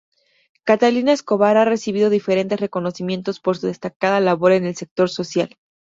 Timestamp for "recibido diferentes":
1.65-2.59